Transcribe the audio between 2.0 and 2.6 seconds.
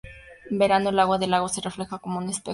un espejo.